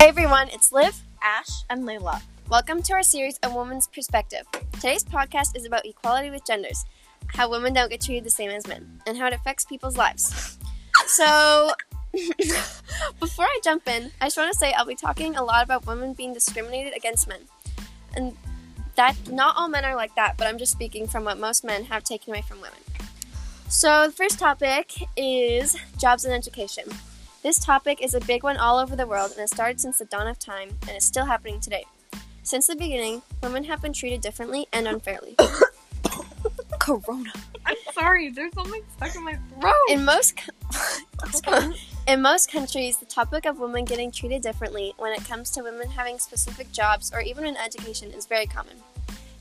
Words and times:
Hey 0.00 0.08
everyone, 0.08 0.48
it's 0.48 0.72
Liv. 0.72 0.98
Ash 1.22 1.64
and 1.68 1.82
Layla. 1.82 2.22
Welcome 2.48 2.82
to 2.84 2.94
our 2.94 3.02
series 3.02 3.36
of 3.42 3.54
Women's 3.54 3.86
Perspective. 3.86 4.46
Today's 4.72 5.04
podcast 5.04 5.54
is 5.54 5.66
about 5.66 5.84
equality 5.84 6.30
with 6.30 6.42
genders, 6.46 6.86
how 7.26 7.50
women 7.50 7.74
don't 7.74 7.90
get 7.90 8.00
treated 8.00 8.24
the 8.24 8.30
same 8.30 8.48
as 8.48 8.66
men, 8.66 9.02
and 9.06 9.18
how 9.18 9.26
it 9.26 9.34
affects 9.34 9.66
people's 9.66 9.98
lives. 9.98 10.56
So, 11.04 11.72
before 13.20 13.44
I 13.44 13.60
jump 13.62 13.86
in, 13.88 14.10
I 14.22 14.24
just 14.24 14.38
want 14.38 14.50
to 14.50 14.58
say 14.58 14.72
I'll 14.72 14.86
be 14.86 14.94
talking 14.94 15.36
a 15.36 15.44
lot 15.44 15.64
about 15.64 15.86
women 15.86 16.14
being 16.14 16.32
discriminated 16.32 16.96
against 16.96 17.28
men. 17.28 17.40
And 18.16 18.34
that 18.94 19.16
not 19.28 19.54
all 19.58 19.68
men 19.68 19.84
are 19.84 19.96
like 19.96 20.14
that, 20.14 20.38
but 20.38 20.46
I'm 20.46 20.56
just 20.56 20.72
speaking 20.72 21.08
from 21.08 21.24
what 21.24 21.38
most 21.38 21.62
men 21.62 21.84
have 21.84 22.04
taken 22.04 22.32
away 22.32 22.40
from 22.40 22.62
women. 22.62 22.80
So, 23.68 24.06
the 24.06 24.12
first 24.12 24.38
topic 24.38 24.94
is 25.14 25.76
jobs 25.98 26.24
and 26.24 26.32
education. 26.32 26.84
This 27.42 27.58
topic 27.58 28.02
is 28.02 28.12
a 28.12 28.20
big 28.20 28.42
one 28.42 28.58
all 28.58 28.78
over 28.78 28.94
the 28.94 29.06
world 29.06 29.30
and 29.30 29.40
it 29.40 29.48
started 29.48 29.80
since 29.80 29.96
the 29.96 30.04
dawn 30.04 30.26
of 30.26 30.38
time 30.38 30.76
and 30.86 30.94
is 30.94 31.04
still 31.04 31.24
happening 31.24 31.58
today. 31.58 31.86
Since 32.42 32.66
the 32.66 32.76
beginning, 32.76 33.22
women 33.42 33.64
have 33.64 33.80
been 33.80 33.94
treated 33.94 34.20
differently 34.20 34.66
and 34.74 34.86
unfairly. 34.86 35.36
Corona. 36.80 37.32
I'm 37.64 37.76
sorry, 37.94 38.28
there's 38.28 38.52
something 38.52 38.82
stuck 38.94 39.16
in 39.16 39.24
my 39.24 39.38
throat. 39.58 39.72
In 39.88 40.04
most 40.04 40.36
co- 40.36 41.72
in 42.06 42.20
most 42.20 42.52
countries, 42.52 42.98
the 42.98 43.06
topic 43.06 43.46
of 43.46 43.58
women 43.58 43.86
getting 43.86 44.10
treated 44.10 44.42
differently 44.42 44.92
when 44.98 45.14
it 45.14 45.24
comes 45.24 45.50
to 45.52 45.62
women 45.62 45.88
having 45.88 46.18
specific 46.18 46.70
jobs 46.72 47.10
or 47.14 47.22
even 47.22 47.46
in 47.46 47.56
education 47.56 48.10
is 48.10 48.26
very 48.26 48.46
common. 48.46 48.76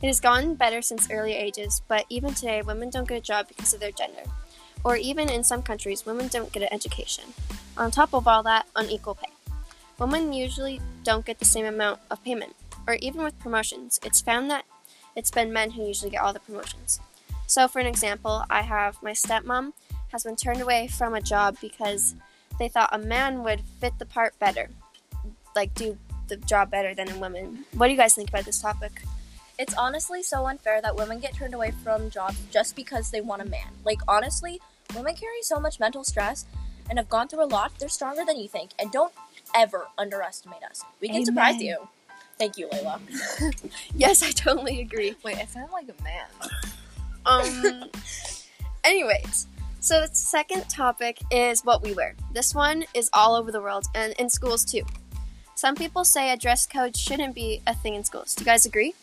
It 0.01 0.07
has 0.07 0.21
gotten 0.21 0.55
better 0.55 0.81
since 0.81 1.11
earlier 1.11 1.37
ages, 1.37 1.81
but 1.89 2.05
even 2.07 2.33
today, 2.33 2.61
women 2.61 2.91
don't 2.91 3.09
get 3.09 3.17
a 3.17 3.21
job 3.21 3.49
because 3.49 3.73
of 3.73 3.81
their 3.81 3.91
gender. 3.91 4.23
Or 4.85 4.95
even 4.95 5.29
in 5.29 5.43
some 5.43 5.61
countries, 5.61 6.05
women 6.05 6.29
don't 6.29 6.53
get 6.53 6.63
an 6.63 6.69
education. 6.71 7.25
On 7.79 7.89
top 7.91 8.13
of 8.13 8.27
all 8.27 8.43
that, 8.43 8.67
unequal 8.75 9.15
pay. 9.15 9.31
Women 9.97 10.33
usually 10.33 10.81
don't 11.05 11.25
get 11.25 11.39
the 11.39 11.45
same 11.45 11.65
amount 11.65 12.01
of 12.11 12.21
payment, 12.25 12.53
or 12.85 12.95
even 12.95 13.23
with 13.23 13.39
promotions. 13.39 14.01
It's 14.03 14.19
found 14.19 14.51
that 14.51 14.65
it's 15.15 15.31
been 15.31 15.53
men 15.53 15.71
who 15.71 15.87
usually 15.87 16.11
get 16.11 16.21
all 16.21 16.33
the 16.33 16.41
promotions. 16.41 16.99
So, 17.47 17.69
for 17.69 17.79
an 17.79 17.87
example, 17.87 18.43
I 18.49 18.63
have 18.63 19.01
my 19.01 19.11
stepmom 19.11 19.71
has 20.11 20.25
been 20.25 20.35
turned 20.35 20.59
away 20.59 20.89
from 20.89 21.15
a 21.15 21.21
job 21.21 21.55
because 21.61 22.15
they 22.59 22.67
thought 22.67 22.89
a 22.91 22.97
man 22.97 23.43
would 23.43 23.61
fit 23.79 23.97
the 23.97 24.05
part 24.05 24.37
better, 24.39 24.69
like 25.55 25.73
do 25.73 25.97
the 26.27 26.35
job 26.35 26.69
better 26.69 26.93
than 26.93 27.09
a 27.09 27.17
woman. 27.17 27.63
What 27.75 27.87
do 27.87 27.93
you 27.93 27.97
guys 27.97 28.13
think 28.13 28.27
about 28.27 28.43
this 28.43 28.61
topic? 28.61 29.03
It's 29.57 29.73
honestly 29.75 30.21
so 30.21 30.47
unfair 30.47 30.81
that 30.81 30.97
women 30.97 31.19
get 31.19 31.33
turned 31.33 31.53
away 31.53 31.71
from 31.81 32.09
jobs 32.09 32.39
just 32.51 32.75
because 32.75 33.09
they 33.09 33.21
want 33.21 33.41
a 33.41 33.45
man. 33.45 33.71
Like, 33.85 34.01
honestly, 34.05 34.59
women 34.93 35.15
carry 35.15 35.41
so 35.43 35.61
much 35.61 35.79
mental 35.79 36.03
stress 36.03 36.45
and 36.89 36.97
have 36.97 37.09
gone 37.09 37.27
through 37.27 37.43
a 37.43 37.45
lot. 37.45 37.71
They're 37.79 37.89
stronger 37.89 38.23
than 38.25 38.37
you 38.37 38.47
think. 38.47 38.71
And 38.79 38.91
don't 38.91 39.13
ever 39.55 39.87
underestimate 39.97 40.63
us. 40.63 40.83
We 40.99 41.07
can 41.07 41.17
Amen. 41.17 41.25
surprise 41.25 41.61
you. 41.61 41.87
Thank 42.37 42.57
you, 42.57 42.67
Layla. 42.69 42.99
Yes, 43.95 44.23
I 44.23 44.31
totally 44.31 44.81
agree. 44.81 45.15
Wait, 45.23 45.37
I 45.37 45.45
sound 45.45 45.71
like 45.71 45.87
a 45.89 46.03
man. 46.03 46.27
Um. 47.25 47.89
anyways, 48.83 49.47
so 49.81 50.01
the 50.01 50.09
second 50.13 50.69
topic 50.69 51.19
is 51.31 51.65
what 51.65 51.83
we 51.83 51.93
wear. 51.93 52.15
This 52.33 52.55
one 52.55 52.85
is 52.93 53.09
all 53.13 53.35
over 53.35 53.51
the 53.51 53.61
world 53.61 53.85
and 53.93 54.13
in 54.17 54.29
schools 54.29 54.63
too. 54.63 54.83
Some 55.55 55.75
people 55.75 56.05
say 56.05 56.31
a 56.31 56.37
dress 56.37 56.65
code 56.65 56.95
shouldn't 56.95 57.35
be 57.35 57.61
a 57.67 57.75
thing 57.75 57.95
in 57.95 58.03
schools. 58.05 58.33
Do 58.33 58.43
you 58.43 58.45
guys 58.45 58.65
agree? 58.65 58.93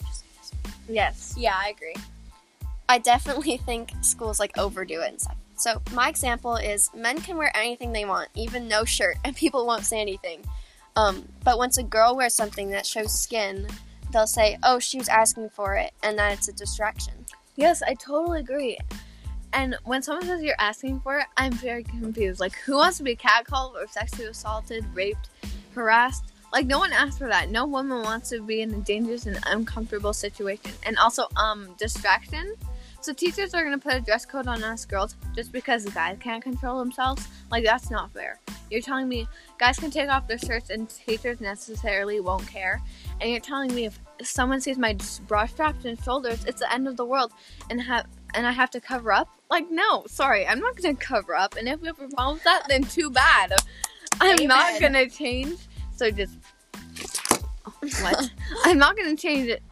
Yes. 0.89 1.35
Yeah, 1.37 1.55
I 1.55 1.69
agree. 1.69 1.95
I 2.89 2.99
definitely 2.99 3.59
think 3.59 3.93
schools 4.01 4.41
like 4.41 4.57
overdo 4.57 5.03
it 5.03 5.11
and 5.11 5.21
stuff. 5.21 5.37
So 5.57 5.83
my 5.93 6.09
example 6.09 6.57
is 6.57 6.91
men 6.95 7.21
can 7.21 7.37
wear 7.37 7.51
anything 7.57 7.93
they 7.93 8.05
want, 8.05 8.29
even 8.35 8.69
no 8.69 8.85
shirt, 8.85 9.17
and 9.25 9.35
people 9.35 9.67
won't 9.67 9.85
say 9.85 10.01
anything. 10.01 10.45
Um, 10.97 11.29
but 11.45 11.59
once 11.59 11.77
a 11.77 11.83
girl 11.83 12.17
wears 12.17 12.35
something 12.35 12.71
that 12.71 12.87
shows 12.87 13.13
skin, 13.13 13.67
they'll 14.13 14.27
say, 14.27 14.59
"Oh, 14.63 14.79
she 14.79 14.99
was 14.99 15.09
asking 15.09 15.51
for 15.51 15.75
it," 15.75 15.93
and 16.03 16.19
that 16.19 16.33
it's 16.33 16.49
a 16.49 16.53
distraction. 16.53 17.15
Yes, 17.57 17.83
I 17.83 17.95
totally 17.95 18.41
agree. 18.41 18.79
And 19.53 19.77
when 19.85 20.03
someone 20.03 20.27
says 20.27 20.43
you're 20.43 20.55
asking 20.59 21.01
for 21.01 21.19
it, 21.19 21.27
I'm 21.37 21.53
very 21.53 21.83
confused. 21.83 22.41
Like, 22.41 22.55
who 22.57 22.77
wants 22.77 22.99
to 22.99 23.03
be 23.03 23.17
catcalled 23.17 23.75
or 23.75 23.87
sexually 23.89 24.27
assaulted, 24.27 24.85
raped, 24.95 25.31
harassed? 25.75 26.25
Like, 26.53 26.67
no 26.67 26.79
one 26.79 26.93
asked 26.93 27.19
for 27.19 27.29
that. 27.29 27.51
No 27.51 27.67
woman 27.67 28.03
wants 28.03 28.29
to 28.31 28.43
be 28.43 28.61
in 28.61 28.75
a 28.75 28.79
dangerous 28.79 29.25
and 29.25 29.39
uncomfortable 29.47 30.13
situation. 30.13 30.73
And 30.85 30.99
also, 30.99 31.29
um, 31.37 31.75
distraction. 31.79 32.55
So 33.07 33.13
teachers 33.13 33.55
are 33.55 33.63
gonna 33.63 33.79
put 33.79 33.95
a 33.95 34.01
dress 34.01 34.27
code 34.27 34.49
on 34.49 34.65
us 34.65 34.85
girls 34.85 35.15
just 35.37 35.53
because 35.53 35.85
the 35.85 35.93
guys 35.93 36.17
can't 36.19 36.43
control 36.43 36.81
themselves. 36.81 37.29
Like, 37.53 37.63
that's 37.63 37.89
not 37.89 38.13
fair. 38.13 38.41
You're 38.69 38.81
telling 38.81 39.09
me 39.09 39.29
guys 39.59 39.79
can 39.79 39.93
take 39.93 40.09
off 40.09 40.27
their 40.27 40.39
shirts 40.39 40.71
and 40.71 40.91
teachers 40.91 41.41
necessarily 41.41 42.19
won't 42.19 42.49
care. 42.49 42.83
And 43.21 43.31
you're 43.31 43.39
telling 43.39 43.73
me 43.73 43.87
if 43.87 44.01
someone 44.25 44.61
sees 44.61 44.77
my 44.77 44.97
bra 45.29 45.47
straps 45.47 45.85
and 45.85 46.03
shoulders, 46.03 46.45
it's 46.47 46.59
the 46.59 46.73
end 46.73 46.89
of 46.89 46.97
the 46.97 47.05
world, 47.05 47.31
and 47.71 47.81
have 47.81 48.09
and 48.35 48.45
I 48.45 48.51
have 48.51 48.71
to 48.71 48.81
cover 48.81 49.13
up? 49.13 49.29
Like, 49.53 49.71
no, 49.71 50.03
sorry, 50.09 50.45
I'm 50.45 50.59
not 50.59 50.75
gonna 50.75 50.97
cover 50.97 51.37
up. 51.37 51.55
And 51.55 51.69
if 51.69 51.81
we 51.81 51.87
have 51.87 52.01
a 52.01 52.09
problem 52.09 52.35
with 52.35 52.43
that, 52.43 52.65
then 52.67 52.83
too 52.83 53.09
bad. 53.09 53.53
I'm 54.21 54.49
not 54.49 54.81
gonna 54.81 55.09
change. 55.09 55.61
So 55.95 56.11
just 56.11 56.39
what? 58.03 58.33
I'm 58.65 58.79
not 58.79 58.97
gonna 58.97 59.15
change 59.15 59.47
it 59.47 59.63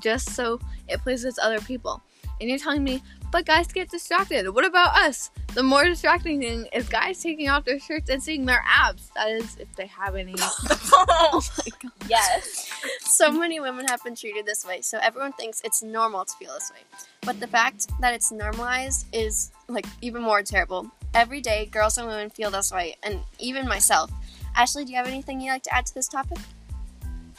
just 0.00 0.34
so 0.34 0.60
it 0.86 1.00
pleases 1.00 1.38
other 1.38 1.60
people. 1.60 2.02
And 2.40 2.48
you're 2.48 2.58
telling 2.58 2.84
me, 2.84 3.02
but 3.30 3.44
guys 3.44 3.66
get 3.68 3.90
distracted. 3.90 4.48
What 4.50 4.64
about 4.64 4.96
us? 4.96 5.30
The 5.54 5.62
more 5.62 5.84
distracting 5.84 6.40
thing 6.40 6.66
is 6.72 6.88
guys 6.88 7.20
taking 7.22 7.48
off 7.48 7.64
their 7.64 7.78
shirts 7.80 8.08
and 8.10 8.22
seeing 8.22 8.46
their 8.46 8.62
abs. 8.66 9.10
That 9.14 9.28
is, 9.30 9.56
if 9.58 9.74
they 9.76 9.86
have 9.86 10.14
any. 10.14 10.34
Oh 11.10 11.40
my 11.58 11.64
god. 11.82 11.92
yes. 12.08 12.70
So 13.00 13.30
many 13.30 13.60
women 13.60 13.86
have 13.88 14.02
been 14.04 14.14
treated 14.14 14.46
this 14.46 14.64
way, 14.64 14.80
so 14.82 14.98
everyone 15.02 15.32
thinks 15.32 15.60
it's 15.64 15.82
normal 15.82 16.24
to 16.24 16.34
feel 16.36 16.52
this 16.54 16.70
way. 16.72 16.80
But 17.22 17.40
the 17.40 17.46
fact 17.46 17.86
that 18.00 18.14
it's 18.14 18.30
normalized 18.32 19.06
is 19.12 19.50
like 19.68 19.86
even 20.00 20.22
more 20.22 20.42
terrible. 20.42 20.90
Every 21.14 21.40
day, 21.40 21.66
girls 21.66 21.98
and 21.98 22.06
women 22.06 22.30
feel 22.30 22.50
this 22.50 22.70
way, 22.72 22.96
and 23.02 23.20
even 23.38 23.66
myself. 23.68 24.10
Ashley, 24.56 24.84
do 24.84 24.90
you 24.92 24.96
have 24.96 25.06
anything 25.06 25.40
you'd 25.40 25.52
like 25.52 25.62
to 25.64 25.74
add 25.74 25.86
to 25.86 25.94
this 25.94 26.08
topic? 26.08 26.38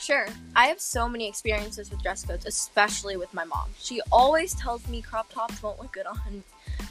Sure. 0.09 0.25
I 0.55 0.65
have 0.65 0.81
so 0.81 1.07
many 1.07 1.27
experiences 1.27 1.91
with 1.91 2.01
dress 2.01 2.25
codes, 2.25 2.47
especially 2.47 3.15
with 3.15 3.31
my 3.31 3.43
mom. 3.43 3.69
She 3.77 4.01
always 4.11 4.55
tells 4.55 4.87
me 4.87 5.03
crop 5.03 5.31
tops 5.31 5.61
won't 5.61 5.79
look 5.79 5.93
good 5.93 6.07
on 6.07 6.43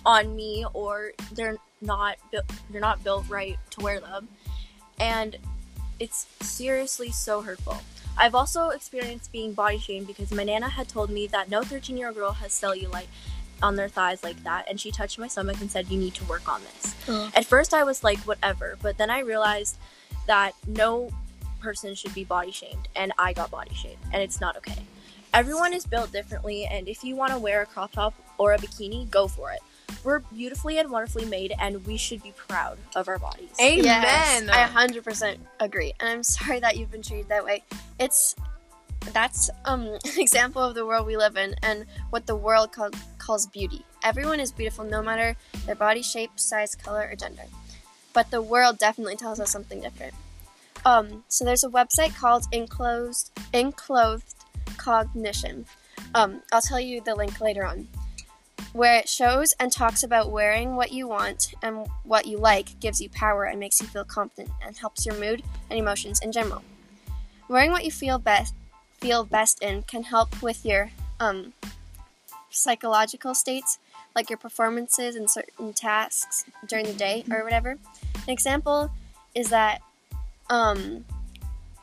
on 0.06 0.36
me 0.36 0.64
or 0.72 1.10
they're 1.32 1.56
not 1.80 2.16
built 2.30 2.44
they're 2.70 2.80
not 2.80 3.02
built 3.02 3.28
right 3.28 3.58
to 3.70 3.80
wear 3.80 3.98
them. 3.98 4.28
And 5.00 5.36
it's 5.98 6.28
seriously 6.42 7.10
so 7.10 7.42
hurtful. 7.42 7.78
I've 8.16 8.36
also 8.36 8.68
experienced 8.68 9.32
being 9.32 9.52
body 9.52 9.78
shamed 9.78 10.06
because 10.06 10.30
my 10.30 10.44
nana 10.44 10.68
had 10.68 10.88
told 10.88 11.10
me 11.10 11.26
that 11.26 11.50
no 11.50 11.62
13-year-old 11.62 12.14
girl 12.14 12.32
has 12.32 12.52
cellulite 12.52 13.08
on 13.64 13.74
their 13.74 13.88
thighs 13.88 14.22
like 14.22 14.40
that 14.44 14.66
and 14.70 14.80
she 14.80 14.92
touched 14.92 15.18
my 15.18 15.26
stomach 15.26 15.60
and 15.60 15.68
said 15.68 15.88
you 15.88 15.98
need 15.98 16.14
to 16.14 16.24
work 16.26 16.48
on 16.48 16.62
this. 16.62 16.94
Oh. 17.08 17.32
At 17.34 17.46
first 17.46 17.74
I 17.74 17.82
was 17.82 18.04
like 18.04 18.18
whatever, 18.18 18.78
but 18.80 18.96
then 18.96 19.10
I 19.10 19.20
realized 19.20 19.76
that 20.28 20.52
no 20.68 21.10
person 21.58 21.94
should 21.94 22.14
be 22.14 22.24
body 22.24 22.50
shamed 22.50 22.88
and 22.96 23.12
I 23.18 23.32
got 23.32 23.50
body 23.50 23.74
shamed 23.74 23.98
and 24.12 24.22
it's 24.22 24.40
not 24.40 24.56
okay. 24.56 24.82
Everyone 25.34 25.74
is 25.74 25.84
built 25.84 26.12
differently 26.12 26.66
and 26.66 26.88
if 26.88 27.04
you 27.04 27.16
want 27.16 27.32
to 27.32 27.38
wear 27.38 27.62
a 27.62 27.66
crop 27.66 27.92
top 27.92 28.14
or 28.38 28.52
a 28.54 28.58
bikini, 28.58 29.08
go 29.10 29.28
for 29.28 29.52
it. 29.52 29.60
We're 30.04 30.20
beautifully 30.20 30.78
and 30.78 30.90
wonderfully 30.90 31.26
made 31.26 31.54
and 31.58 31.84
we 31.86 31.96
should 31.96 32.22
be 32.22 32.32
proud 32.32 32.78
of 32.94 33.08
our 33.08 33.18
bodies. 33.18 33.50
Amen. 33.60 33.84
Yes, 33.84 34.48
I 34.48 34.66
100% 34.66 35.38
agree, 35.60 35.92
and 36.00 36.08
I'm 36.08 36.22
sorry 36.22 36.60
that 36.60 36.76
you've 36.76 36.90
been 36.90 37.02
treated 37.02 37.28
that 37.28 37.44
way. 37.44 37.64
It's 37.98 38.34
that's 39.12 39.50
um, 39.64 39.86
an 39.86 39.98
example 40.18 40.62
of 40.62 40.74
the 40.74 40.84
world 40.84 41.06
we 41.06 41.16
live 41.16 41.36
in 41.36 41.54
and 41.62 41.86
what 42.10 42.26
the 42.26 42.36
world 42.36 42.72
call, 42.72 42.90
calls 43.18 43.46
beauty. 43.46 43.84
Everyone 44.02 44.40
is 44.40 44.52
beautiful, 44.52 44.84
no 44.84 45.02
matter 45.02 45.36
their 45.66 45.74
body 45.74 46.02
shape, 46.02 46.30
size, 46.36 46.74
color, 46.74 47.08
or 47.10 47.16
gender. 47.16 47.44
But 48.12 48.30
the 48.30 48.42
world 48.42 48.78
definitely 48.78 49.16
tells 49.16 49.40
us 49.40 49.50
something 49.50 49.80
different. 49.80 50.14
Um, 50.88 51.22
so 51.28 51.44
there's 51.44 51.64
a 51.64 51.68
website 51.68 52.16
called 52.16 52.46
Enclosed 52.50 53.30
Enclothed 53.52 54.34
Cognition. 54.78 55.66
Um, 56.14 56.40
I'll 56.50 56.62
tell 56.62 56.80
you 56.80 57.02
the 57.02 57.14
link 57.14 57.42
later 57.42 57.66
on 57.66 57.88
where 58.72 58.96
it 58.96 59.06
shows 59.06 59.52
and 59.60 59.70
talks 59.70 60.02
about 60.02 60.32
wearing 60.32 60.76
what 60.76 60.90
you 60.90 61.06
want 61.06 61.52
and 61.62 61.86
what 62.04 62.24
you 62.24 62.38
like 62.38 62.80
gives 62.80 63.02
you 63.02 63.10
power 63.10 63.44
and 63.44 63.60
makes 63.60 63.82
you 63.82 63.86
feel 63.86 64.04
confident 64.04 64.48
and 64.64 64.78
helps 64.78 65.04
your 65.04 65.14
mood 65.16 65.42
and 65.68 65.78
emotions 65.78 66.20
in 66.22 66.32
general. 66.32 66.62
Wearing 67.48 67.70
what 67.70 67.84
you 67.84 67.90
feel 67.90 68.18
best 68.18 68.54
feel 68.98 69.24
best 69.24 69.62
in 69.62 69.82
can 69.82 70.04
help 70.04 70.42
with 70.42 70.64
your 70.64 70.90
um, 71.20 71.52
psychological 72.48 73.34
states, 73.34 73.78
like 74.16 74.30
your 74.30 74.38
performances 74.38 75.16
in 75.16 75.28
certain 75.28 75.74
tasks 75.74 76.46
during 76.66 76.86
the 76.86 76.94
day 76.94 77.24
or 77.30 77.44
whatever. 77.44 77.72
An 77.72 78.28
example 78.30 78.90
is 79.34 79.50
that 79.50 79.82
um, 80.50 81.04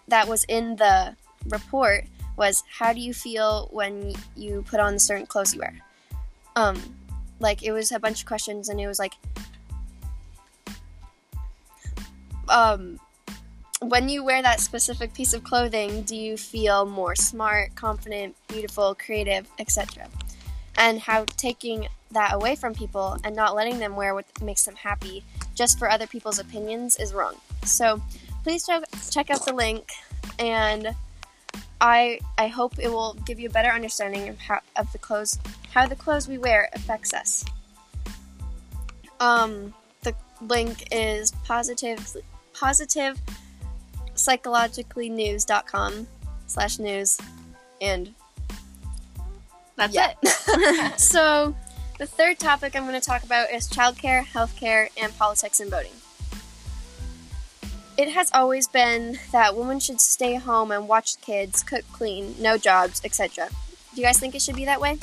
that 0.07 0.27
was 0.27 0.43
in 0.45 0.75
the 0.75 1.15
report 1.47 2.05
was 2.37 2.63
how 2.69 2.91
do 2.91 2.99
you 2.99 3.13
feel 3.13 3.69
when 3.71 4.13
you 4.35 4.63
put 4.67 4.79
on 4.79 4.93
the 4.93 4.99
certain 4.99 5.25
clothes 5.25 5.53
you 5.53 5.61
wear? 5.61 5.73
um 6.55 6.79
like 7.39 7.63
it 7.63 7.71
was 7.71 7.91
a 7.91 7.99
bunch 7.99 8.21
of 8.21 8.25
questions 8.25 8.69
and 8.69 8.79
it 8.79 8.87
was 8.87 8.99
like 8.99 9.13
um 12.49 12.99
when 13.81 14.09
you 14.09 14.23
wear 14.23 14.41
that 14.41 14.61
specific 14.61 15.13
piece 15.13 15.33
of 15.33 15.43
clothing, 15.43 16.01
do 16.03 16.15
you 16.15 16.37
feel 16.37 16.85
more 16.85 17.13
smart, 17.13 17.75
confident, 17.75 18.35
beautiful, 18.47 18.95
creative, 18.95 19.47
etc.? 19.59 20.07
And 20.77 20.99
how 20.99 21.25
taking 21.37 21.87
that 22.11 22.33
away 22.33 22.55
from 22.55 22.73
people 22.73 23.17
and 23.23 23.35
not 23.35 23.53
letting 23.53 23.77
them 23.77 23.95
wear 23.95 24.15
what 24.15 24.25
makes 24.41 24.63
them 24.63 24.75
happy 24.75 25.23
just 25.53 25.77
for 25.77 25.89
other 25.89 26.07
people's 26.07 26.39
opinions 26.39 26.95
is 26.95 27.13
wrong. 27.13 27.35
So 27.65 28.01
please 28.45 28.63
check, 28.67 28.83
check 29.09 29.31
out 29.31 29.43
the 29.43 29.51
link 29.53 29.91
and 30.37 30.93
I 31.81 32.19
I 32.37 32.47
hope 32.47 32.77
it 32.77 32.89
will 32.89 33.15
give 33.25 33.39
you 33.39 33.49
a 33.49 33.51
better 33.51 33.69
understanding 33.69 34.29
of 34.29 34.37
how 34.37 34.59
of 34.75 34.91
the 34.91 34.99
clothes 34.99 35.39
how 35.73 35.87
the 35.87 35.95
clothes 35.95 36.27
we 36.27 36.37
wear 36.37 36.69
affects 36.73 37.11
us. 37.11 37.43
Um 39.19 39.73
the 40.03 40.13
link 40.41 40.87
is 40.91 41.31
positive 41.43 42.15
positive 42.53 43.19
psychologicallynews.com 44.13 46.07
slash 46.45 46.77
news 46.77 47.17
and 47.81 48.13
That's 49.75 49.95
Yeah. 49.95 50.13
it. 50.21 50.99
so 50.99 51.55
the 51.97 52.05
third 52.05 52.37
topic 52.37 52.75
I'm 52.75 52.83
going 52.83 52.93
to 52.93 53.01
talk 53.05 53.23
about 53.23 53.49
is 53.51 53.67
childcare, 53.67 54.23
healthcare, 54.23 54.89
and 55.01 55.17
politics 55.17 55.59
and 55.59 55.71
voting. 55.71 55.93
It 57.97 58.09
has 58.09 58.29
always 58.33 58.67
been 58.67 59.19
that 59.31 59.55
women 59.55 59.79
should 59.79 60.01
stay 60.01 60.35
home 60.35 60.71
and 60.71 60.85
watch 60.85 61.19
kids, 61.21 61.63
cook, 61.63 61.85
clean, 61.93 62.35
no 62.39 62.57
jobs, 62.57 63.01
etc. 63.05 63.47
Do 63.93 64.01
you 64.01 64.05
guys 64.05 64.19
think 64.19 64.35
it 64.35 64.41
should 64.41 64.57
be 64.57 64.65
that 64.65 64.81
way? 64.81 64.99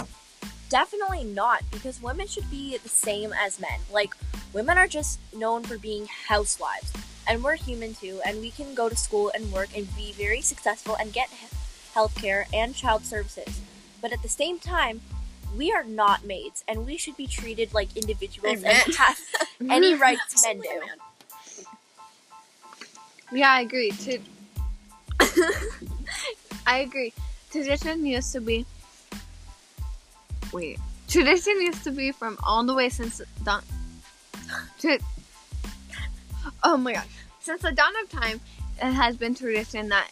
Definitely 0.68 1.24
not, 1.24 1.62
because 1.70 2.02
women 2.02 2.26
should 2.26 2.50
be 2.50 2.76
the 2.76 2.90
same 2.90 3.32
as 3.32 3.58
men. 3.58 3.80
Like, 3.90 4.14
women 4.52 4.76
are 4.76 4.86
just 4.86 5.20
known 5.34 5.62
for 5.62 5.78
being 5.78 6.06
housewives, 6.28 6.92
and 7.26 7.42
we're 7.42 7.56
human 7.56 7.94
too, 7.94 8.20
and 8.26 8.42
we 8.42 8.50
can 8.50 8.74
go 8.74 8.90
to 8.90 8.96
school 8.96 9.32
and 9.34 9.50
work 9.50 9.74
and 9.74 9.94
be 9.96 10.12
very 10.12 10.42
successful 10.42 10.94
and 10.96 11.14
get 11.14 11.30
he- 11.30 11.46
healthcare 11.94 12.44
and 12.52 12.74
child 12.74 13.06
services. 13.06 13.60
But 14.02 14.12
at 14.12 14.20
the 14.20 14.28
same 14.28 14.58
time, 14.58 15.00
we 15.56 15.72
are 15.72 15.84
not 15.84 16.26
maids, 16.26 16.62
and 16.68 16.84
we 16.84 16.98
should 16.98 17.16
be 17.16 17.26
treated 17.26 17.72
like 17.72 17.96
individuals 17.96 18.58
Amen. 18.58 18.82
and 18.84 18.94
have 18.96 19.18
any 19.70 19.94
rights 19.94 20.44
men 20.44 20.60
do. 20.60 20.80
Yeah, 23.32 23.50
I 23.50 23.60
agree. 23.62 23.90
To 23.90 24.18
I 26.66 26.78
agree. 26.78 27.12
Tradition 27.50 28.04
used 28.04 28.32
to 28.32 28.40
be 28.40 28.66
wait. 30.52 30.78
Tradition 31.08 31.60
used 31.62 31.82
to 31.84 31.90
be 31.90 32.12
from 32.12 32.38
all 32.42 32.64
the 32.64 32.74
way 32.74 32.88
since 32.88 33.18
the 33.18 33.26
dawn. 33.44 33.62
To, 34.80 34.98
oh 36.64 36.76
my 36.76 36.92
gosh! 36.92 37.06
Since 37.40 37.62
the 37.62 37.72
dawn 37.72 37.92
of 38.02 38.10
time, 38.10 38.40
it 38.82 38.92
has 38.92 39.16
been 39.16 39.34
tradition 39.34 39.88
that 39.90 40.10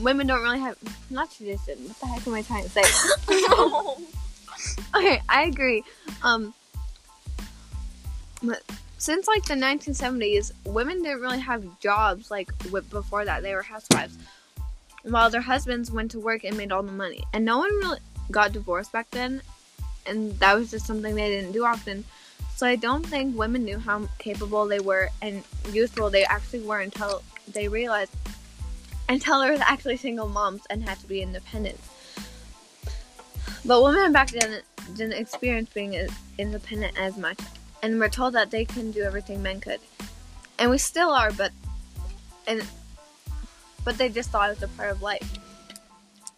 women 0.00 0.26
don't 0.26 0.42
really 0.42 0.60
have 0.60 0.76
not 1.10 1.30
tradition. 1.30 1.78
What 1.86 2.00
the 2.00 2.06
heck 2.06 2.26
am 2.26 2.34
I 2.34 2.42
trying 2.42 2.64
to 2.64 2.70
say? 2.70 2.82
okay, 4.96 5.20
I 5.28 5.44
agree. 5.44 5.84
Um, 6.22 6.54
but 8.42 8.62
since 9.02 9.26
like 9.26 9.44
the 9.46 9.54
1970s, 9.54 10.52
women 10.64 11.02
didn't 11.02 11.20
really 11.20 11.40
have 11.40 11.64
jobs 11.80 12.30
like 12.30 12.56
before 12.70 13.24
that. 13.24 13.42
They 13.42 13.52
were 13.52 13.62
housewives, 13.62 14.16
while 15.02 15.28
their 15.28 15.40
husbands 15.40 15.90
went 15.90 16.12
to 16.12 16.20
work 16.20 16.44
and 16.44 16.56
made 16.56 16.70
all 16.70 16.84
the 16.84 16.92
money. 16.92 17.24
And 17.32 17.44
no 17.44 17.58
one 17.58 17.74
really 17.78 17.98
got 18.30 18.52
divorced 18.52 18.92
back 18.92 19.10
then, 19.10 19.42
and 20.06 20.38
that 20.38 20.54
was 20.54 20.70
just 20.70 20.86
something 20.86 21.16
they 21.16 21.30
didn't 21.30 21.50
do 21.50 21.64
often. 21.64 22.04
So 22.54 22.64
I 22.64 22.76
don't 22.76 23.04
think 23.04 23.36
women 23.36 23.64
knew 23.64 23.80
how 23.80 24.08
capable 24.20 24.68
they 24.68 24.78
were 24.78 25.08
and 25.20 25.42
useful 25.72 26.08
they 26.08 26.24
actually 26.24 26.60
were 26.60 26.78
until 26.78 27.24
they 27.52 27.66
realized 27.66 28.14
until 29.08 29.40
there 29.40 29.50
was 29.50 29.60
actually 29.62 29.96
single 29.96 30.28
moms 30.28 30.62
and 30.70 30.80
had 30.80 31.00
to 31.00 31.08
be 31.08 31.22
independent. 31.22 31.80
But 33.64 33.82
women 33.82 34.12
back 34.12 34.30
then 34.30 34.62
didn't 34.94 35.14
experience 35.14 35.70
being 35.74 35.96
as 35.96 36.10
independent 36.38 36.96
as 36.96 37.16
much, 37.16 37.40
and 37.82 37.98
we're 37.98 38.08
told 38.08 38.34
that 38.34 38.50
they 38.50 38.64
couldn't 38.64 38.92
do 38.92 39.02
everything 39.02 39.42
men 39.42 39.60
could, 39.60 39.80
and 40.58 40.70
we 40.70 40.78
still 40.78 41.10
are, 41.10 41.32
but 41.32 41.52
and 42.46 42.62
but 43.84 43.98
they 43.98 44.08
just 44.08 44.30
thought 44.30 44.50
it 44.50 44.60
was 44.60 44.62
a 44.62 44.68
part 44.76 44.90
of 44.90 45.02
life. 45.02 45.38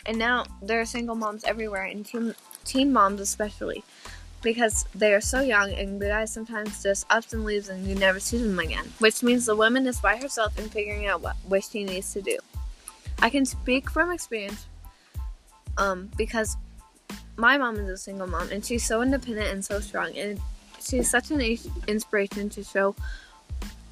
And 0.07 0.19
now 0.19 0.45
there 0.63 0.81
are 0.81 0.85
single 0.85 1.15
moms 1.15 1.45
everywhere, 1.45 1.85
and 1.85 2.05
teen, 2.05 2.35
teen 2.65 2.93
moms 2.93 3.21
especially, 3.21 3.85
because 4.43 4.87
they 4.95 5.15
are 5.15 5.21
so 5.21 5.41
young, 5.41 5.73
and 5.73 6.01
the 6.01 6.09
guy 6.09 6.25
sometimes 6.25 6.83
just 6.83 7.07
ups 7.11 7.33
and 7.33 7.45
leaves, 7.45 7.69
and 7.69 7.87
you 7.87 7.95
never 7.95 8.21
see 8.21 8.39
them 8.39 8.59
again. 8.59 8.93
Which 8.99 9.23
means 9.23 9.47
the 9.47 9.57
woman 9.57 9.87
is 9.87 10.01
by 10.01 10.17
herself 10.17 10.59
and 10.59 10.71
figuring 10.71 11.07
out 11.07 11.23
what, 11.23 11.37
what 11.49 11.65
she 11.65 11.85
needs 11.85 12.13
to 12.15 12.23
do. 12.23 12.39
I 13.21 13.31
can 13.31 13.47
speak 13.47 13.91
from 13.91 14.11
experience, 14.11 14.67
um, 15.79 16.11
because 16.17 16.57
my 17.37 17.57
mom 17.57 17.77
is 17.77 17.89
a 17.89 17.97
single 17.97 18.27
mom, 18.27 18.51
and 18.51 18.65
she's 18.65 18.85
so 18.85 19.01
independent 19.01 19.49
and 19.49 19.65
so 19.65 19.81
strong, 19.81 20.17
and 20.17 20.39
she's 20.85 21.11
such 21.11 21.31
an 21.31 21.41
inspiration 21.89 22.49
to 22.51 22.65
show 22.65 22.95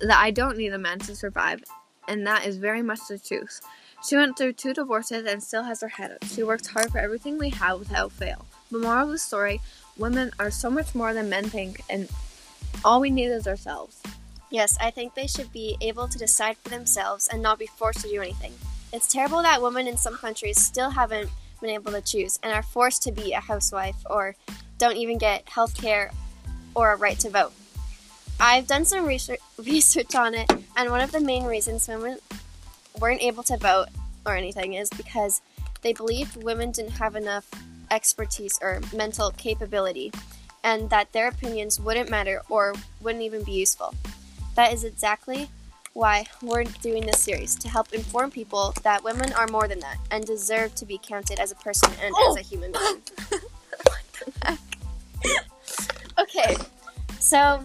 that 0.00 0.18
I 0.18 0.30
don't 0.30 0.58
need 0.58 0.72
a 0.72 0.78
man 0.78 0.98
to 1.00 1.16
survive, 1.16 1.62
and 2.08 2.26
that 2.26 2.46
is 2.46 2.56
very 2.56 2.82
much 2.82 3.00
the 3.08 3.18
truth. 3.18 3.60
She 4.06 4.16
went 4.16 4.36
through 4.36 4.54
two 4.54 4.74
divorces 4.74 5.26
and 5.26 5.42
still 5.42 5.62
has 5.62 5.80
her 5.80 5.88
head 5.88 6.10
up. 6.10 6.24
She 6.24 6.42
works 6.42 6.66
hard 6.66 6.90
for 6.90 6.98
everything 6.98 7.38
we 7.38 7.50
have 7.50 7.78
without 7.78 8.10
fail. 8.10 8.46
The 8.70 8.78
moral 8.78 9.04
of 9.04 9.10
the 9.10 9.18
story 9.18 9.60
women 9.96 10.30
are 10.38 10.50
so 10.50 10.70
much 10.70 10.94
more 10.94 11.14
than 11.14 11.28
men 11.28 11.44
think, 11.44 11.82
and 11.88 12.08
all 12.84 13.00
we 13.00 13.10
need 13.10 13.26
is 13.26 13.46
ourselves. 13.46 14.02
Yes, 14.50 14.76
I 14.80 14.90
think 14.90 15.14
they 15.14 15.26
should 15.26 15.52
be 15.52 15.76
able 15.80 16.08
to 16.08 16.18
decide 16.18 16.56
for 16.58 16.68
themselves 16.68 17.28
and 17.28 17.42
not 17.42 17.58
be 17.58 17.66
forced 17.66 18.00
to 18.00 18.08
do 18.08 18.20
anything. 18.20 18.52
It's 18.92 19.06
terrible 19.06 19.42
that 19.42 19.62
women 19.62 19.86
in 19.86 19.96
some 19.96 20.16
countries 20.16 20.60
still 20.60 20.90
haven't 20.90 21.30
been 21.60 21.70
able 21.70 21.92
to 21.92 22.02
choose 22.02 22.38
and 22.42 22.52
are 22.52 22.62
forced 22.62 23.02
to 23.04 23.12
be 23.12 23.32
a 23.32 23.40
housewife 23.40 23.96
or 24.10 24.36
don't 24.78 24.96
even 24.96 25.16
get 25.16 25.48
health 25.48 25.80
care 25.80 26.10
or 26.74 26.92
a 26.92 26.96
right 26.96 27.18
to 27.20 27.30
vote. 27.30 27.52
I've 28.40 28.66
done 28.66 28.84
some 28.84 29.04
research, 29.58 30.14
on 30.14 30.34
it, 30.34 30.50
and 30.76 30.90
one 30.90 31.00
of 31.00 31.12
the 31.12 31.20
main 31.20 31.44
reasons 31.44 31.88
women 31.88 32.18
weren't 33.00 33.22
able 33.22 33.42
to 33.44 33.56
vote 33.56 33.86
or 34.26 34.36
anything 34.36 34.74
is 34.74 34.88
because 34.90 35.40
they 35.82 35.92
believed 35.92 36.42
women 36.42 36.70
didn't 36.70 36.92
have 36.92 37.16
enough 37.16 37.48
expertise 37.90 38.58
or 38.62 38.80
mental 38.94 39.30
capability 39.32 40.12
and 40.64 40.90
that 40.90 41.12
their 41.12 41.28
opinions 41.28 41.80
wouldn't 41.80 42.08
matter 42.08 42.40
or 42.48 42.74
wouldn't 43.00 43.22
even 43.22 43.42
be 43.42 43.52
useful. 43.52 43.94
That 44.54 44.72
is 44.72 44.84
exactly 44.84 45.48
why 45.92 46.24
we're 46.40 46.64
doing 46.64 47.04
this 47.04 47.20
series 47.20 47.54
to 47.56 47.68
help 47.68 47.92
inform 47.92 48.30
people 48.30 48.74
that 48.82 49.04
women 49.04 49.32
are 49.34 49.46
more 49.48 49.68
than 49.68 49.80
that 49.80 49.98
and 50.10 50.24
deserve 50.24 50.74
to 50.76 50.86
be 50.86 50.98
counted 51.02 51.38
as 51.38 51.52
a 51.52 51.56
person 51.56 51.90
and 52.02 52.14
as 52.28 52.36
a 52.36 52.40
oh! 52.40 52.42
human 52.42 52.72
being. 52.72 53.02
okay, 56.34 56.56
so 57.20 57.62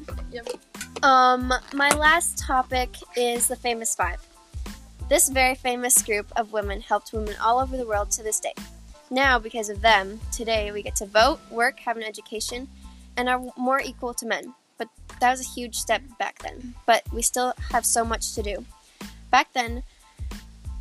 um, 1.03 1.53
my 1.74 1.89
last 1.91 2.38
topic 2.38 2.89
is 3.15 3.47
the 3.47 3.55
famous 3.55 3.95
five. 3.95 4.25
This 5.09 5.29
very 5.29 5.55
famous 5.55 6.01
group 6.01 6.31
of 6.36 6.51
women 6.51 6.81
helped 6.81 7.13
women 7.13 7.36
all 7.41 7.59
over 7.59 7.77
the 7.77 7.86
world 7.86 8.12
to 8.12 8.24
this 8.24 8.39
day. 8.39 8.53
Now, 9.09 9.39
because 9.39 9.69
of 9.69 9.81
them, 9.81 10.19
today 10.33 10.71
we 10.71 10.83
get 10.83 10.95
to 10.97 11.05
vote, 11.05 11.39
work, 11.50 11.79
have 11.79 11.95
an 11.95 12.03
education, 12.03 12.67
and 13.15 13.29
are 13.29 13.41
more 13.55 13.79
equal 13.79 14.13
to 14.15 14.25
men. 14.25 14.53
But 14.77 14.89
that 15.21 15.31
was 15.31 15.39
a 15.39 15.50
huge 15.50 15.75
step 15.75 16.01
back 16.19 16.39
then. 16.39 16.75
But 16.86 17.03
we 17.13 17.21
still 17.21 17.53
have 17.71 17.86
so 17.86 18.03
much 18.03 18.36
to 18.36 18.43
do. 18.43 18.65
Back 19.31 19.53
then, 19.53 19.83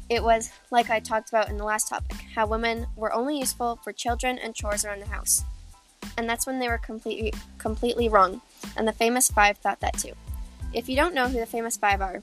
it 0.09 0.23
was 0.23 0.51
like 0.73 0.91
I 0.91 0.99
talked 0.99 1.29
about 1.29 1.49
in 1.49 1.57
the 1.57 1.65
last 1.65 1.89
topic 1.89 2.17
how 2.35 2.47
women 2.47 2.87
were 2.97 3.13
only 3.13 3.39
useful 3.39 3.79
for 3.85 3.93
children 3.93 4.39
and 4.39 4.55
chores 4.55 4.85
around 4.85 5.01
the 5.01 5.07
house. 5.07 5.45
And 6.17 6.29
that's 6.29 6.47
when 6.47 6.59
they 6.59 6.69
were 6.69 6.79
completely 6.79 7.33
completely 7.59 8.09
wrong. 8.09 8.41
And 8.77 8.87
the 8.87 8.93
famous 8.93 9.31
five 9.31 9.59
thought 9.59 9.81
that 9.81 9.99
too. 9.99 10.13
If 10.73 10.89
you 10.89 10.97
don't 10.97 11.15
know 11.15 11.29
who 11.29 11.39
the 11.39 11.47
famous 11.47 11.77
five 11.77 12.01
are, 12.01 12.23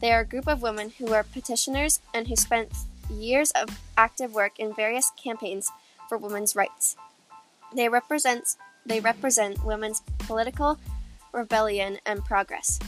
they 0.00 0.12
are 0.12 0.20
a 0.20 0.26
group 0.26 0.46
of 0.46 0.62
women 0.62 0.90
who 0.98 1.06
were 1.06 1.22
petitioners 1.22 2.00
and 2.14 2.28
who 2.28 2.36
spent 2.36 2.72
years 3.10 3.50
of 3.52 3.68
active 3.96 4.34
work 4.34 4.58
in 4.58 4.74
various 4.74 5.10
campaigns 5.22 5.70
for 6.08 6.18
women's 6.18 6.54
rights. 6.54 6.96
They 7.74 7.88
represent 7.88 8.56
they 8.86 9.00
represent 9.00 9.64
women's 9.64 10.02
political 10.18 10.78
rebellion 11.32 11.98
and 12.06 12.24
progress. 12.24 12.78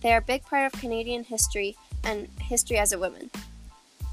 They 0.00 0.12
are 0.12 0.18
a 0.18 0.22
big 0.22 0.42
part 0.44 0.72
of 0.72 0.80
Canadian 0.80 1.24
history 1.24 1.76
and 2.04 2.28
history 2.40 2.78
as 2.78 2.92
a 2.92 2.98
woman. 2.98 3.30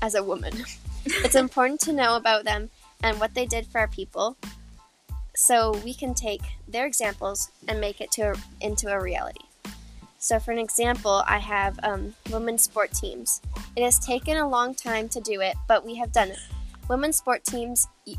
As 0.01 0.15
a 0.15 0.23
woman. 0.23 0.53
it's 1.05 1.35
important 1.35 1.79
to 1.81 1.93
know 1.93 2.15
about 2.15 2.43
them 2.43 2.69
and 3.03 3.19
what 3.19 3.35
they 3.35 3.45
did 3.45 3.67
for 3.67 3.79
our 3.79 3.87
people 3.87 4.35
so 5.37 5.71
we 5.85 5.93
can 5.93 6.15
take 6.15 6.41
their 6.67 6.87
examples 6.87 7.51
and 7.67 7.79
make 7.79 8.01
it 8.01 8.11
to 8.11 8.31
a, 8.31 8.35
into 8.59 8.91
a 8.91 8.99
reality. 8.99 9.45
So, 10.17 10.39
for 10.39 10.51
an 10.51 10.57
example, 10.57 11.23
I 11.27 11.37
have 11.37 11.79
um, 11.83 12.15
women's 12.31 12.63
sport 12.63 12.91
teams. 12.91 13.39
It 13.75 13.83
has 13.83 13.99
taken 13.99 14.37
a 14.37 14.49
long 14.49 14.73
time 14.73 15.07
to 15.09 15.21
do 15.21 15.39
it, 15.41 15.55
but 15.67 15.85
we 15.85 15.95
have 15.97 16.11
done 16.11 16.29
it. 16.29 16.39
Women's 16.89 17.17
sport 17.17 17.43
teams, 17.45 17.87
y- 18.07 18.15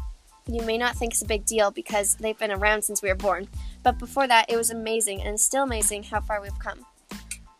you 0.47 0.63
may 0.63 0.79
not 0.79 0.95
think 0.95 1.13
it's 1.13 1.23
a 1.23 1.27
big 1.27 1.45
deal 1.45 1.73
because 1.73 2.15
they've 2.15 2.39
been 2.39 2.53
around 2.53 2.83
since 2.83 3.03
we 3.03 3.09
were 3.09 3.17
born, 3.17 3.49
but 3.83 3.99
before 3.99 4.29
that, 4.29 4.49
it 4.49 4.57
was 4.57 4.71
amazing 4.71 5.21
and 5.21 5.41
still 5.41 5.65
amazing 5.65 6.05
how 6.05 6.21
far 6.21 6.41
we've 6.41 6.59
come. 6.61 6.87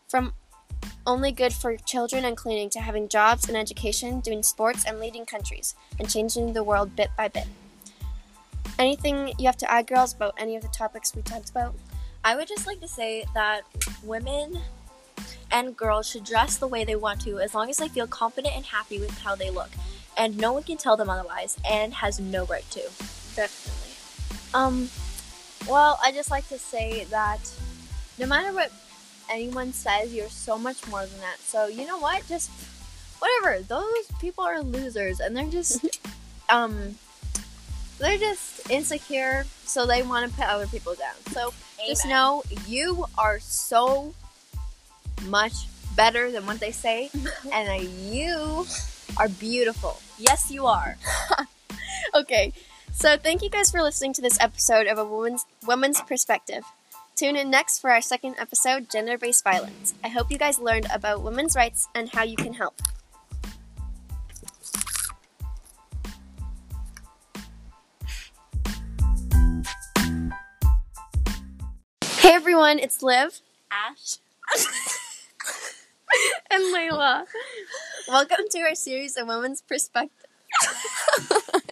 From 0.07 0.31
only 1.05 1.33
good 1.33 1.51
for 1.51 1.75
children 1.75 2.23
and 2.23 2.37
cleaning 2.37 2.69
to 2.69 2.79
having 2.79 3.09
jobs 3.09 3.49
and 3.49 3.57
education, 3.57 4.21
doing 4.21 4.41
sports 4.41 4.85
and 4.85 5.01
leading 5.01 5.25
countries, 5.25 5.75
and 5.99 6.09
changing 6.09 6.53
the 6.53 6.63
world 6.63 6.95
bit 6.95 7.09
by 7.17 7.27
bit. 7.27 7.45
Anything 8.79 9.33
you 9.37 9.45
have 9.45 9.57
to 9.57 9.69
add, 9.69 9.87
girls, 9.87 10.13
about 10.13 10.33
any 10.37 10.55
of 10.55 10.61
the 10.61 10.69
topics 10.69 11.13
we 11.13 11.21
talked 11.21 11.49
about? 11.49 11.75
I 12.23 12.37
would 12.37 12.47
just 12.47 12.65
like 12.65 12.79
to 12.79 12.87
say 12.87 13.25
that 13.33 13.63
women 14.03 14.57
and 15.51 15.75
girls 15.75 16.09
should 16.09 16.23
dress 16.23 16.55
the 16.55 16.67
way 16.67 16.85
they 16.85 16.95
want 16.95 17.19
to 17.21 17.39
as 17.39 17.53
long 17.53 17.69
as 17.69 17.77
they 17.77 17.89
feel 17.89 18.07
confident 18.07 18.55
and 18.55 18.65
happy 18.65 18.97
with 18.97 19.11
how 19.19 19.35
they 19.35 19.49
look. 19.49 19.69
And 20.17 20.37
no 20.37 20.53
one 20.53 20.63
can 20.63 20.77
tell 20.77 20.95
them 20.95 21.09
otherwise 21.09 21.57
and 21.69 21.93
has 21.93 22.21
no 22.21 22.45
right 22.45 22.69
to. 22.71 22.81
Definitely. 23.35 23.89
Um, 24.53 24.89
well, 25.69 25.99
I 26.01 26.13
just 26.13 26.31
like 26.31 26.47
to 26.47 26.57
say 26.57 27.03
that 27.05 27.39
no 28.17 28.27
matter 28.27 28.53
what 28.53 28.71
anyone 29.29 29.73
says, 29.73 30.13
you're 30.13 30.29
so 30.29 30.57
much 30.57 30.87
more 30.87 31.05
than 31.05 31.19
that. 31.19 31.39
So 31.39 31.67
you 31.67 31.85
know 31.85 31.99
what? 31.99 32.25
Just 32.27 32.49
whatever. 33.19 33.61
Those 33.61 34.09
people 34.21 34.45
are 34.45 34.61
losers, 34.61 35.19
and 35.19 35.35
they're 35.35 35.49
just 35.49 35.99
um, 36.49 36.95
they're 37.99 38.17
just 38.17 38.69
insecure, 38.69 39.45
so 39.65 39.85
they 39.85 40.01
want 40.03 40.29
to 40.29 40.37
put 40.37 40.47
other 40.47 40.67
people 40.67 40.95
down. 40.95 41.15
So 41.31 41.53
just 41.85 42.07
know 42.07 42.43
you 42.67 43.05
are 43.17 43.39
so 43.39 44.13
much 45.27 45.53
better 45.95 46.31
than 46.31 46.45
what 46.45 46.59
they 46.59 46.71
say, 46.71 47.09
and 47.53 47.83
you 47.83 48.65
are 49.17 49.29
beautiful. 49.29 49.99
Yes, 50.17 50.49
you 50.51 50.65
are. 50.65 50.97
Okay, 52.15 52.53
so 52.91 53.17
thank 53.17 53.43
you 53.43 53.49
guys 53.49 53.69
for 53.69 53.81
listening 53.81 54.13
to 54.13 54.21
this 54.21 54.39
episode 54.41 54.87
of 54.87 54.97
a 54.97 55.05
woman's 55.05 55.45
woman's 55.65 56.01
perspective. 56.01 56.63
Tune 57.15 57.35
in 57.35 57.51
next 57.51 57.79
for 57.79 57.91
our 57.91 58.01
second 58.01 58.35
episode, 58.39 58.89
gender-based 58.89 59.43
violence. 59.43 59.93
I 60.03 60.07
hope 60.07 60.31
you 60.31 60.37
guys 60.37 60.57
learned 60.57 60.87
about 60.91 61.21
women's 61.21 61.55
rights 61.55 61.87
and 61.93 62.09
how 62.09 62.23
you 62.23 62.35
can 62.35 62.53
help. 62.53 62.81
Everyone, 72.49 72.79
it's 72.79 73.03
Liv 73.03 73.41
Ash. 73.71 74.17
and 76.49 76.63
Layla. 76.73 77.25
Welcome 78.07 78.45
to 78.49 78.59
our 78.61 78.73
series 78.73 79.17
of 79.17 79.27
women's 79.27 79.61
perspective. 79.61 80.25